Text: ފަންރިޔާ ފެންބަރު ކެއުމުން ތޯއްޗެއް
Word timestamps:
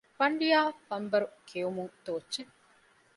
ފަންރިޔާ 0.17 0.59
ފެންބަރު 0.87 1.27
ކެއުމުން 1.49 1.93
ތޯއްޗެއް 2.05 2.53